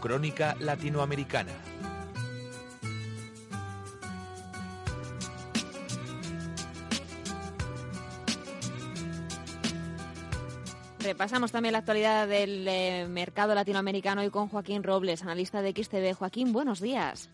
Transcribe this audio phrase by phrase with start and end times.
[0.00, 1.52] Crónica Latinoamericana.
[11.00, 16.14] Repasamos también la actualidad del eh, mercado latinoamericano y con Joaquín Robles, analista de XTV.
[16.14, 17.30] Joaquín, buenos días.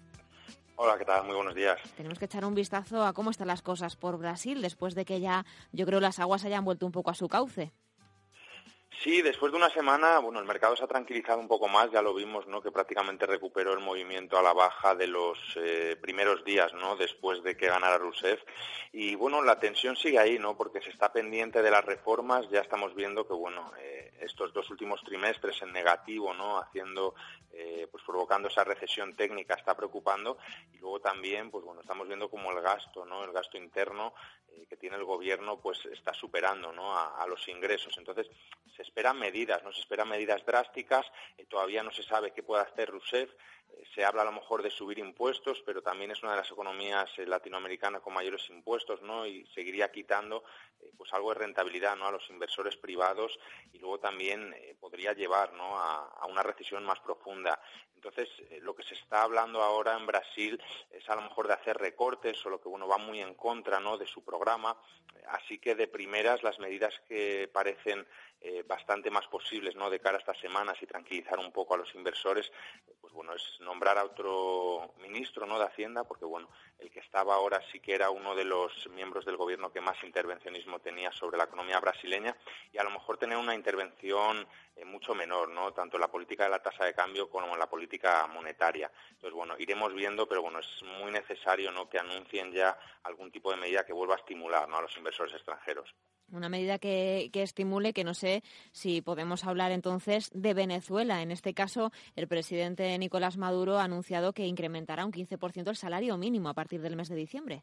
[0.77, 1.25] Hola, ¿qué tal?
[1.25, 1.79] Muy buenos días.
[1.97, 5.21] Tenemos que echar un vistazo a cómo están las cosas por Brasil después de que
[5.21, 7.73] ya, yo creo, las aguas hayan vuelto un poco a su cauce.
[9.05, 12.01] Sí, después de una semana, bueno, el mercado se ha tranquilizado un poco más, ya
[12.01, 12.63] lo vimos, ¿no?
[12.63, 16.97] Que prácticamente recuperó el movimiento a la baja de los eh, primeros días, ¿no?
[16.97, 18.41] Después de que ganara Rousseff.
[18.93, 20.57] Y bueno, la tensión sigue ahí, ¿no?
[20.57, 24.71] Porque se está pendiente de las reformas, ya estamos viendo que, bueno, eh, estos dos
[24.71, 26.57] últimos trimestres en negativo, ¿no?
[26.59, 27.15] Haciendo,
[27.53, 30.39] eh, pues provocando esa recesión técnica, está preocupando.
[30.73, 33.23] Y luego también, pues bueno, estamos viendo como el gasto, ¿no?
[33.23, 34.15] El gasto interno
[34.69, 36.97] que tiene el gobierno, pues está superando, ¿no?
[36.97, 37.93] A, a los ingresos.
[37.99, 38.31] Entonces,
[38.77, 41.05] se esperan medidas, no se esperan medidas drásticas,
[41.37, 43.29] eh, todavía no se sabe qué puede hacer Rousseff,
[43.95, 47.11] se habla a lo mejor de subir impuestos, pero también es una de las economías
[47.19, 49.27] eh, latinoamericanas con mayores impuestos, ¿no?
[49.27, 50.45] Y seguiría quitando
[50.97, 52.07] pues algo de rentabilidad, ¿no?
[52.07, 53.39] A los inversores privados
[53.73, 55.79] y luego también podría llevar, ¿no?
[55.79, 57.61] A, una recesión más profunda.
[57.95, 58.29] Entonces,
[58.61, 62.45] lo que se está hablando ahora en Brasil es a lo mejor de hacer recortes
[62.45, 63.97] o lo que va muy en contra, ¿no?
[63.97, 64.77] De su programa.
[65.29, 68.07] Así que de primeras las medidas que parecen
[68.41, 69.89] eh, bastante más posibles ¿no?
[69.89, 72.53] de cara a estas semanas y tranquilizar un poco a los inversores,
[73.01, 75.59] pues bueno, es nombrar a otro ministro ¿no?
[75.59, 76.49] de Hacienda, porque bueno,
[76.79, 80.03] el que estaba ahora sí que era uno de los miembros del gobierno que más
[80.05, 82.37] intervencionismo tenía sobre la economía brasileña
[82.73, 84.47] y a lo mejor tener una intervención
[84.77, 85.73] eh, mucho menor, ¿no?
[85.73, 88.91] tanto en la política de la tasa de cambio como en la política monetaria.
[89.11, 91.89] Entonces, bueno, iremos viendo, pero bueno, es muy necesario ¿no?
[91.89, 94.77] que anuncien ya algún tipo de medida que vuelva a estimular ¿no?
[94.77, 95.95] a los inversores extranjeros.
[96.33, 98.43] Una medida que, estimule, que no sé
[98.73, 101.23] si podemos hablar entonces de Venezuela.
[101.23, 106.17] En este caso, el presidente Nicolás Maduro ha anunciado que incrementará un 15% el salario
[106.17, 107.63] mínimo a partir del mes de diciembre.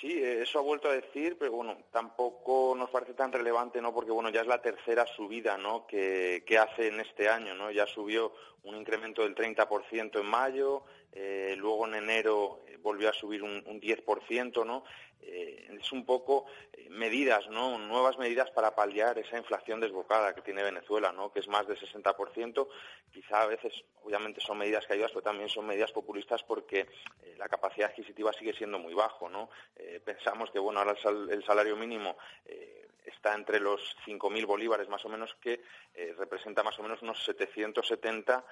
[0.00, 3.94] Sí, eso ha vuelto a decir, pero bueno, tampoco nos parece tan relevante, ¿no?
[3.94, 5.86] Porque bueno, ya es la tercera subida, ¿no?
[5.86, 7.70] Que, hace en este año, ¿no?
[7.70, 8.32] Ya subió
[8.64, 13.64] un incremento del 30% en mayo, eh, luego en enero eh, volvió a subir un,
[13.66, 14.84] un 10%, ¿no?
[15.28, 17.78] Eh, es un poco eh, medidas, ¿no?
[17.78, 21.32] Nuevas medidas para paliar esa inflación desbocada que tiene Venezuela, ¿no?
[21.32, 22.68] Que es más del 60%.
[23.12, 23.72] Quizá a veces,
[24.04, 26.80] obviamente, son medidas que ayudan, pero también son medidas populistas porque
[27.22, 29.50] eh, la capacidad adquisitiva sigue siendo muy bajo, ¿no?
[30.04, 30.96] pensamos que, bueno, ahora
[31.30, 32.16] el, salario mínimo
[33.06, 35.62] está entre los 5.000 bolívares más o menos, que
[36.16, 38.44] representa más o menos unos 770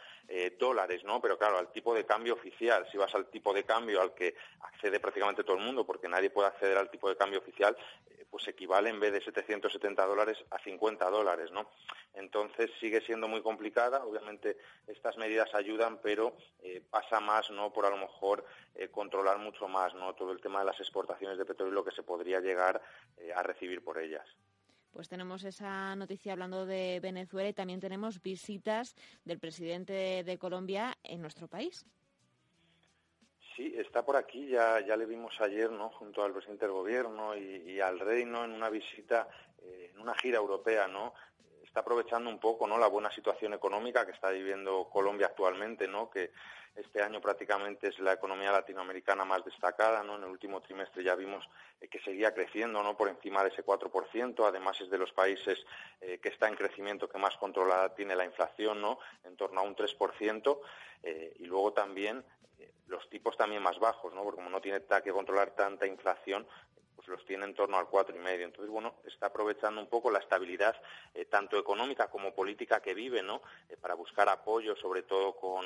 [0.58, 1.20] dólares, ¿no?
[1.20, 4.34] Pero claro, al tipo de cambio oficial, si vas al tipo de cambio al que
[4.60, 7.76] accede prácticamente todo el mundo, porque nadie puede acceder al tipo de cambio oficial,
[8.06, 11.70] eh, pues equivale en vez de 770 dólares a 50 dólares, ¿no?
[12.14, 14.04] Entonces sigue siendo muy complicada.
[14.04, 17.72] Obviamente estas medidas ayudan, pero eh, pasa más, ¿no?
[17.72, 18.44] Por a lo mejor
[18.74, 20.14] eh, controlar mucho más, ¿no?
[20.14, 22.80] Todo el tema de las exportaciones de petróleo lo que se podría llegar
[23.34, 24.26] a recibir por ellas.
[24.94, 28.94] Pues tenemos esa noticia hablando de Venezuela y también tenemos visitas
[29.24, 31.84] del presidente de Colombia en nuestro país.
[33.56, 35.90] Sí, está por aquí, ya, ya le vimos ayer, ¿no?
[35.90, 38.44] Junto al presidente del gobierno y, al rey, ¿no?
[38.44, 39.26] En una visita,
[39.62, 41.12] eh, en una gira europea, ¿no?
[41.74, 42.78] Está aprovechando un poco, ¿no?
[42.78, 46.08] La buena situación económica que está viviendo Colombia actualmente, ¿no?
[46.08, 46.30] Que
[46.76, 50.14] este año prácticamente es la economía latinoamericana más destacada, ¿no?
[50.14, 51.44] En el último trimestre ya vimos
[51.80, 52.96] eh, que seguía creciendo, ¿no?
[52.96, 54.46] Por encima de ese 4%.
[54.46, 55.66] Además es de los países
[56.00, 59.00] eh, que está en crecimiento que más controlada tiene la inflación, ¿no?
[59.24, 60.60] En torno a un 3%.
[61.40, 62.24] y luego también
[62.86, 64.22] los tipos también más bajos, ¿no?
[64.22, 66.46] Porque como no tiene que controlar tanta inflación,
[67.04, 68.46] pues los tiene en torno al cuatro y medio.
[68.46, 70.74] Entonces, bueno, está aprovechando un poco la estabilidad
[71.12, 73.42] eh, tanto económica como política que vive, ¿no?
[73.68, 75.64] Eh, para buscar apoyo, sobre todo con,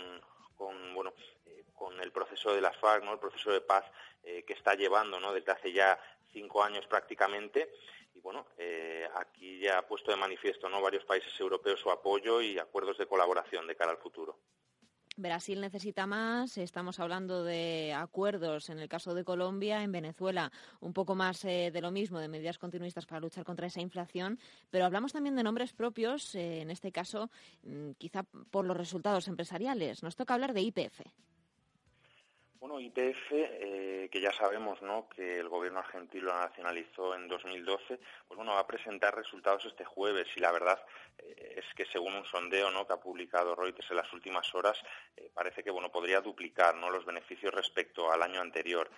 [0.94, 1.12] bueno,
[1.46, 3.12] eh, con el proceso de las FARC, ¿no?
[3.12, 3.84] El proceso de paz
[4.22, 5.32] que está llevando, ¿no?
[5.32, 5.98] Desde hace ya
[6.32, 7.72] cinco años prácticamente.
[8.14, 8.46] Y bueno,
[9.14, 10.82] aquí ya ha puesto de manifiesto, ¿no?
[10.82, 14.36] Varios países europeos su apoyo y acuerdos de colaboración de cara al futuro.
[15.18, 20.92] Brasil necesita más, estamos hablando de acuerdos en el caso de Colombia, en Venezuela un
[20.92, 24.38] poco más eh, de lo mismo, de medidas continuistas para luchar contra esa inflación,
[24.70, 27.30] pero hablamos también de nombres propios, eh, en este caso
[27.64, 30.04] mm, quizá por los resultados empresariales.
[30.04, 31.00] Nos toca hablar de IPF.
[32.60, 35.08] Bueno, IPF, eh, que ya sabemos ¿no?
[35.08, 39.84] que el gobierno argentino lo nacionalizó en 2012, pues bueno, va a presentar resultados este
[39.84, 40.84] jueves y la verdad
[41.18, 42.84] eh, es que según un sondeo ¿no?
[42.84, 44.76] que ha publicado Reuters en las últimas horas,
[45.16, 46.90] eh, parece que bueno, podría duplicar ¿no?
[46.90, 48.90] los beneficios respecto al año anterior.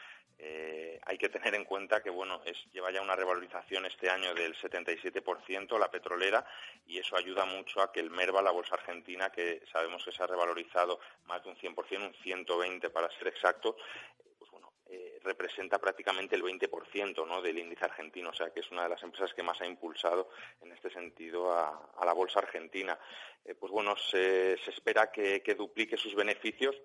[1.05, 4.55] hay que tener en cuenta que bueno, es, lleva ya una revalorización este año del
[4.57, 6.47] 77% la petrolera
[6.87, 10.23] y eso ayuda mucho a que el MERVA, la bolsa argentina, que sabemos que se
[10.23, 15.79] ha revalorizado más de un 100%, un 120 para ser exacto, pues bueno, eh, representa
[15.79, 17.43] prácticamente el 20% ¿no?
[17.43, 20.31] del índice argentino, o sea que es una de las empresas que más ha impulsado
[20.61, 22.99] en este sentido a, la bolsa argentina.
[23.45, 26.77] Eh, pues bueno, se, espera que, duplique sus beneficios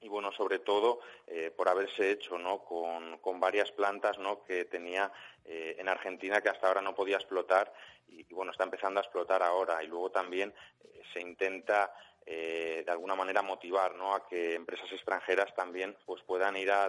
[0.00, 2.64] y bueno, sobre todo eh, por haberse hecho ¿no?
[2.64, 4.42] con, varias plantas ¿no?
[4.44, 5.12] que tenía
[5.44, 7.72] en Argentina que hasta ahora no podía explotar
[8.08, 9.82] y, bueno, está empezando a explotar ahora.
[9.84, 10.52] Y luego también
[11.12, 11.92] se intenta
[12.28, 14.12] eh, de alguna manera motivar ¿no?
[14.12, 16.88] a que empresas extranjeras también pues puedan ir a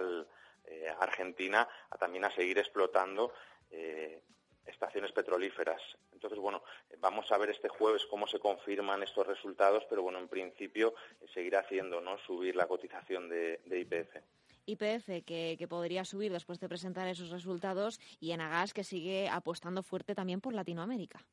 [0.64, 3.32] eh, Argentina a también a seguir explotando
[3.70, 4.20] eh,
[4.66, 5.80] estaciones petrolíferas.
[6.12, 6.64] Entonces, bueno,
[6.98, 10.94] vamos a ver este jueves cómo se confirman estos resultados, pero bueno, en principio
[11.32, 12.18] seguirá haciendo ¿no?
[12.18, 14.16] subir la cotización de, IPF.
[14.66, 19.84] IPF que, que, podría subir después de presentar esos resultados y Enagas que sigue apostando
[19.84, 21.24] fuerte también por Latinoamérica.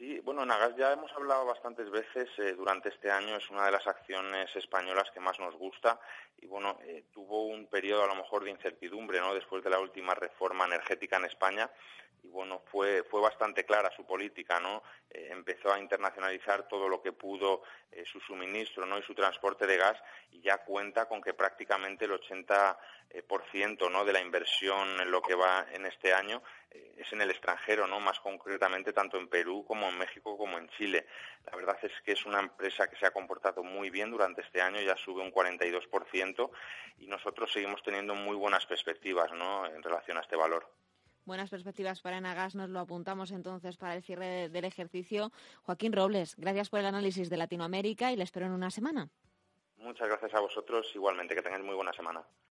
[0.00, 3.72] Sí, bueno, Nagas ya hemos hablado bastantes veces eh, durante este año, es una de
[3.72, 6.00] las acciones españolas que más nos gusta
[6.38, 9.34] y bueno, eh, tuvo un periodo a lo mejor de incertidumbre, ¿no?
[9.34, 11.70] Después de la última reforma energética en España
[12.22, 14.82] y bueno, fue, fue bastante clara su política, ¿no?
[15.10, 17.62] Eh, empezó a internacionalizar todo lo que pudo
[18.04, 18.98] su suministro, ¿no?
[18.98, 20.00] Y su transporte de gas
[20.30, 22.76] y ya cuenta con que prácticamente el 80%
[23.26, 24.04] por ciento, ¿no?
[24.04, 26.40] De la inversión en lo que va en este año
[26.70, 27.98] es en el extranjero, ¿no?
[27.98, 31.06] Más concretamente tanto en Perú como en México como en Chile.
[31.46, 34.60] La verdad es que es una empresa que se ha comportado muy bien durante este
[34.60, 36.50] año, ya sube un 42%
[36.98, 39.66] y nosotros seguimos teniendo muy buenas perspectivas, ¿no?
[39.66, 40.70] En relación a este valor.
[41.30, 45.30] Buenas perspectivas para Enagas, nos lo apuntamos entonces para el cierre del ejercicio.
[45.62, 49.08] Joaquín Robles, gracias por el análisis de Latinoamérica y le espero en una semana.
[49.76, 52.24] Muchas gracias a vosotros, igualmente, que tengáis muy buena semana.